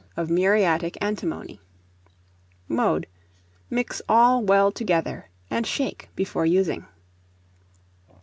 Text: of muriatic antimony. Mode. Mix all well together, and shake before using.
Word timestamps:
of 0.17 0.31
muriatic 0.31 0.97
antimony. 0.99 1.61
Mode. 2.67 3.05
Mix 3.69 4.01
all 4.09 4.41
well 4.41 4.71
together, 4.71 5.29
and 5.51 5.67
shake 5.67 6.09
before 6.15 6.43
using. 6.47 6.87